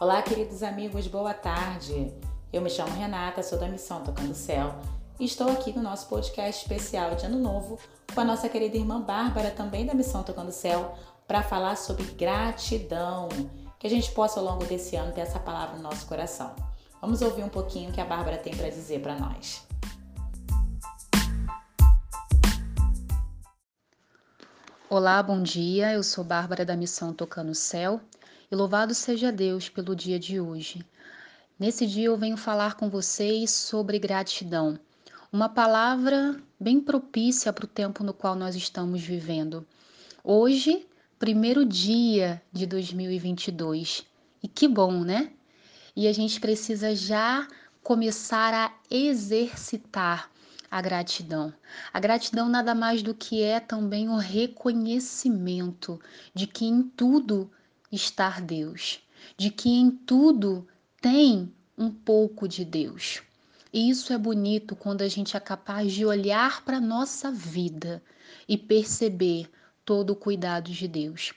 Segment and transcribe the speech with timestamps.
[0.00, 2.12] Olá, queridos amigos, boa tarde.
[2.52, 4.74] Eu me chamo Renata, sou da Missão Tocando Céu
[5.20, 7.78] e estou aqui no nosso podcast especial de Ano Novo
[8.12, 13.28] com a nossa querida irmã Bárbara, também da Missão Tocando Céu, para falar sobre gratidão.
[13.78, 16.56] Que a gente possa ao longo desse ano ter essa palavra no nosso coração.
[17.00, 19.64] Vamos ouvir um pouquinho o que a Bárbara tem para dizer para nós.
[24.90, 25.92] Olá, bom dia.
[25.92, 28.00] Eu sou Bárbara da Missão Tocando Céu
[28.54, 30.84] louvado seja Deus pelo dia de hoje.
[31.58, 34.78] Nesse dia eu venho falar com vocês sobre gratidão,
[35.32, 39.66] uma palavra bem propícia para o tempo no qual nós estamos vivendo.
[40.22, 40.86] Hoje,
[41.18, 44.04] primeiro dia de 2022.
[44.42, 45.32] E que bom, né?
[45.96, 47.48] E a gente precisa já
[47.82, 50.30] começar a exercitar
[50.70, 51.52] a gratidão.
[51.92, 56.00] A gratidão nada mais do que é também o reconhecimento
[56.34, 57.50] de que em tudo
[57.94, 59.00] estar Deus,
[59.36, 60.66] de que em tudo
[61.00, 63.22] tem um pouco de Deus.
[63.72, 68.02] E isso é bonito quando a gente é capaz de olhar para a nossa vida
[68.48, 69.50] e perceber
[69.84, 71.32] todo o cuidado de Deus.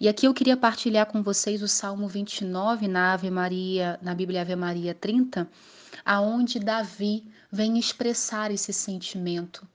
[0.00, 4.40] E aqui eu queria partilhar com vocês o Salmo 29 na Ave Maria, na Bíblia
[4.40, 5.48] Ave Maria 30,
[6.04, 9.66] aonde Davi vem expressar esse sentimento.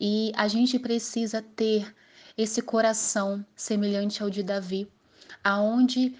[0.00, 1.94] E a gente precisa ter
[2.36, 4.90] esse coração semelhante ao de Davi,
[5.42, 6.16] aonde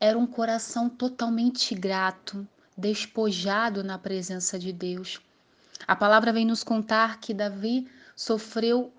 [0.00, 5.20] era um coração totalmente grato, despojado na presença de Deus.
[5.86, 8.92] A palavra vem nos contar que Davi sofreu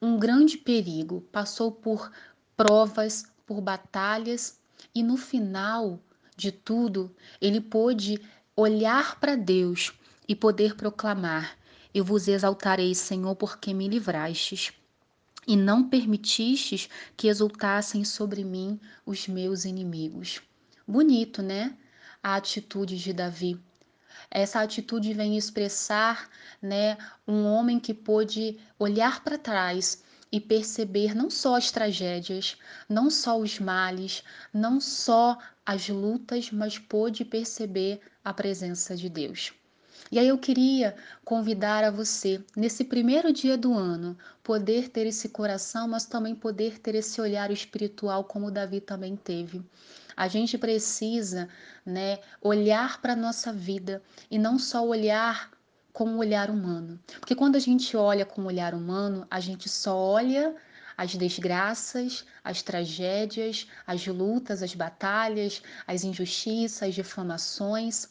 [0.00, 2.10] um grande perigo, passou por
[2.56, 4.58] provas, por batalhas
[4.94, 6.00] e no final
[6.36, 8.20] de tudo, ele pôde
[8.56, 9.92] olhar para Deus
[10.26, 11.56] e poder proclamar:
[11.92, 14.72] Eu vos exaltarei, Senhor, porque me livrastes
[15.46, 20.40] e não permitistes que exultassem sobre mim os meus inimigos.
[20.86, 21.76] Bonito, né?
[22.22, 23.60] A atitude de Davi.
[24.30, 26.28] Essa atitude vem expressar,
[26.62, 32.56] né, um homem que pôde olhar para trás e perceber não só as tragédias,
[32.88, 34.22] não só os males,
[34.52, 39.52] não só as lutas, mas pôde perceber a presença de Deus.
[40.10, 40.94] E aí eu queria
[41.24, 46.78] convidar a você, nesse primeiro dia do ano, poder ter esse coração, mas também poder
[46.78, 49.62] ter esse olhar espiritual como Davi também teve.
[50.16, 51.48] A gente precisa,
[51.84, 55.50] né, olhar para a nossa vida e não só olhar
[55.92, 56.98] com o olhar humano.
[57.18, 60.54] Porque quando a gente olha com o olhar humano, a gente só olha
[60.96, 68.08] as desgraças, as tragédias, as lutas, as batalhas, as injustiças, as difamações.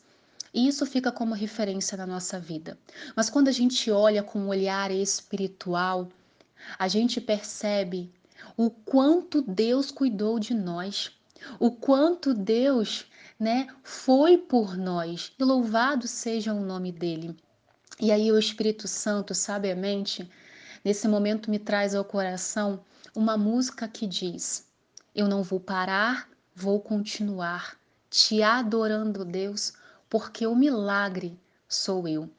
[0.54, 2.78] E isso fica como referência na nossa vida.
[3.16, 6.10] Mas quando a gente olha com um olhar espiritual,
[6.78, 8.12] a gente percebe
[8.58, 11.12] o quanto Deus cuidou de nós,
[11.60, 13.06] o quanto Deus,
[13.40, 15.32] né, foi por nós.
[15.38, 17.36] E louvado seja o nome dele.
[18.00, 20.30] E aí o Espírito Santo, sabiamente,
[20.84, 22.84] nesse momento me traz ao coração
[23.16, 24.66] uma música que diz:
[25.14, 27.78] Eu não vou parar, vou continuar
[28.10, 29.74] te adorando, Deus,
[30.10, 31.38] porque o milagre
[31.68, 32.30] sou eu.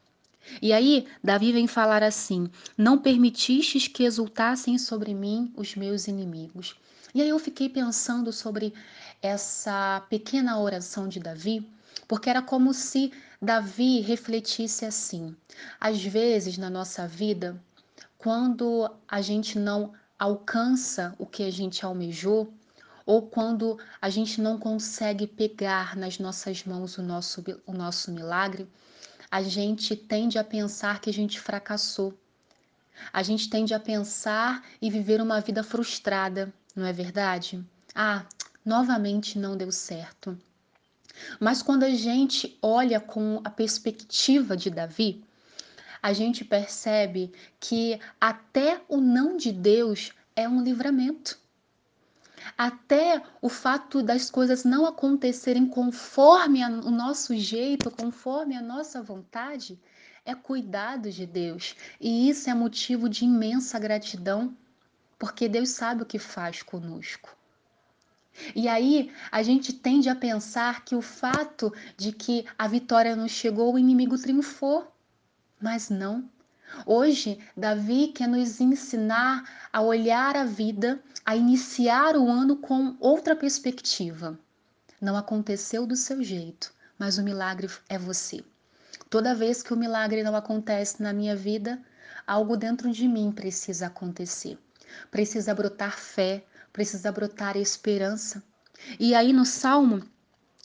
[0.61, 6.77] E aí, Davi vem falar assim: Não permitistes que exultassem sobre mim os meus inimigos.
[7.15, 8.73] E aí eu fiquei pensando sobre
[9.21, 11.69] essa pequena oração de Davi,
[12.09, 15.37] porque era como se Davi refletisse assim:
[15.79, 17.61] às vezes na nossa vida,
[18.17, 22.53] quando a gente não alcança o que a gente almejou,
[23.07, 28.69] ou quando a gente não consegue pegar nas nossas mãos o nosso, o nosso milagre,
[29.31, 32.19] a gente tende a pensar que a gente fracassou.
[33.13, 37.65] A gente tende a pensar e viver uma vida frustrada, não é verdade?
[37.95, 38.27] Ah,
[38.65, 40.39] novamente não deu certo.
[41.39, 45.25] Mas quando a gente olha com a perspectiva de Davi,
[46.03, 51.39] a gente percebe que até o não de Deus é um livramento.
[52.57, 59.79] Até o fato das coisas não acontecerem conforme o nosso jeito, conforme a nossa vontade,
[60.25, 61.75] é cuidado de Deus.
[62.01, 64.57] E isso é motivo de imensa gratidão,
[65.19, 67.37] porque Deus sabe o que faz conosco.
[68.55, 73.29] E aí a gente tende a pensar que o fato de que a vitória não
[73.29, 74.91] chegou, o inimigo triunfou.
[75.61, 76.29] Mas não.
[76.87, 83.35] Hoje, Davi quer nos ensinar a olhar a vida, a iniciar o ano com outra
[83.37, 84.39] perspectiva.
[85.01, 88.45] Não aconteceu do seu jeito, mas o milagre é você.
[89.09, 91.81] Toda vez que o milagre não acontece na minha vida,
[92.27, 94.59] algo dentro de mim precisa acontecer.
[95.11, 98.43] Precisa brotar fé, precisa brotar esperança.
[98.99, 100.03] E aí no Salmo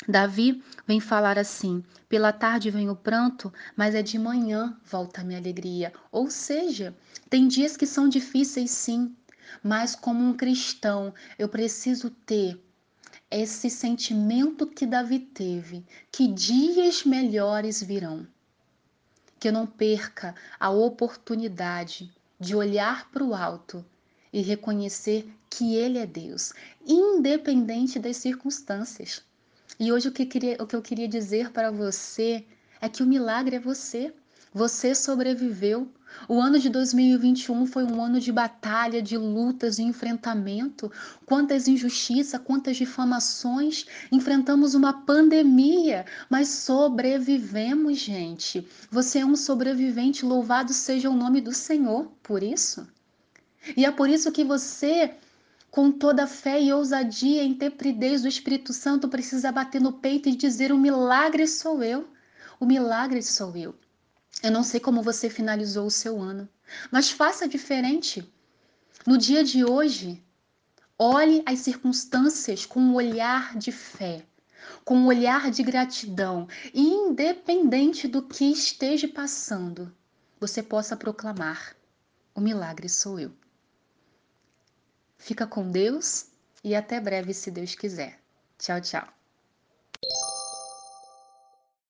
[0.08, 5.24] Davi vem falar assim: pela tarde vem o pranto, mas é de manhã volta a
[5.24, 5.94] minha alegria.
[6.12, 6.94] Ou seja,
[7.30, 9.16] tem dias que são difíceis sim,
[9.64, 12.62] mas como um cristão, eu preciso ter
[13.32, 18.28] esse sentimento que Davi teve, que dias melhores virão.
[19.40, 23.84] Que eu não perca a oportunidade de olhar para o alto
[24.32, 26.54] e reconhecer que Ele é Deus,
[26.86, 29.24] independente das circunstâncias.
[29.80, 32.46] E hoje o que, queria, o que eu queria dizer para você
[32.80, 34.14] é que o milagre é você.
[34.54, 35.92] Você sobreviveu.
[36.30, 40.90] O ano de 2021 foi um ano de batalha, de lutas, de enfrentamento.
[41.26, 43.86] Quantas injustiças, quantas difamações.
[44.10, 48.66] Enfrentamos uma pandemia, mas sobrevivemos, gente.
[48.90, 50.26] Você é um sobrevivente.
[50.26, 52.88] Louvado seja o nome do Senhor por isso.
[53.76, 55.16] E é por isso que você
[55.76, 60.34] com toda fé e ousadia e intrepidez do Espírito Santo, precisa bater no peito e
[60.34, 62.08] dizer: O milagre sou eu.
[62.58, 63.76] O milagre sou eu.
[64.42, 66.48] Eu não sei como você finalizou o seu ano,
[66.90, 68.26] mas faça diferente.
[69.06, 70.24] No dia de hoje,
[70.98, 74.26] olhe as circunstâncias com um olhar de fé,
[74.86, 79.94] com um olhar de gratidão, e independente do que esteja passando,
[80.40, 81.76] você possa proclamar:
[82.34, 83.34] O milagre sou eu.
[85.18, 86.28] Fica com Deus
[86.64, 88.20] e até breve, se Deus quiser.
[88.58, 89.08] Tchau, tchau.